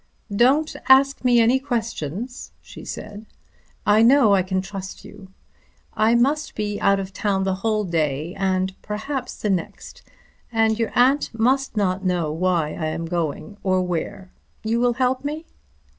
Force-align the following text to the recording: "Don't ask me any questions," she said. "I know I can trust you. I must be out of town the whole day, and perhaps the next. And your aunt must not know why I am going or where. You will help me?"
"Don't 0.35 0.75
ask 0.89 1.23
me 1.23 1.39
any 1.39 1.59
questions," 1.59 2.53
she 2.59 2.83
said. 2.83 3.27
"I 3.85 4.01
know 4.01 4.33
I 4.33 4.41
can 4.41 4.59
trust 4.59 5.05
you. 5.05 5.29
I 5.93 6.15
must 6.15 6.55
be 6.55 6.81
out 6.81 6.99
of 6.99 7.13
town 7.13 7.43
the 7.43 7.53
whole 7.61 7.83
day, 7.83 8.33
and 8.33 8.73
perhaps 8.81 9.35
the 9.39 9.51
next. 9.51 10.01
And 10.51 10.79
your 10.79 10.91
aunt 10.97 11.29
must 11.39 11.77
not 11.77 12.03
know 12.03 12.31
why 12.31 12.69
I 12.69 12.87
am 12.87 13.05
going 13.05 13.57
or 13.61 13.83
where. 13.83 14.31
You 14.63 14.79
will 14.79 14.93
help 14.93 15.23
me?" 15.23 15.45